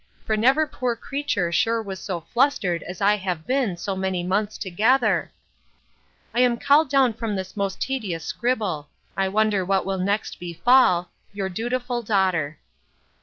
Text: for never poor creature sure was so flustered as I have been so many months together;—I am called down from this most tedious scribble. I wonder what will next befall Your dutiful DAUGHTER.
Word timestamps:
for 0.25 0.35
never 0.35 0.65
poor 0.65 0.95
creature 0.95 1.51
sure 1.51 1.79
was 1.79 1.99
so 1.99 2.21
flustered 2.33 2.81
as 2.81 3.01
I 3.01 3.17
have 3.17 3.45
been 3.45 3.77
so 3.77 3.95
many 3.95 4.23
months 4.23 4.57
together;—I 4.57 6.39
am 6.39 6.57
called 6.57 6.89
down 6.89 7.13
from 7.13 7.35
this 7.35 7.55
most 7.55 7.79
tedious 7.79 8.25
scribble. 8.25 8.89
I 9.15 9.27
wonder 9.27 9.63
what 9.63 9.85
will 9.85 9.99
next 9.99 10.39
befall 10.39 11.11
Your 11.33 11.49
dutiful 11.49 12.01
DAUGHTER. 12.01 12.57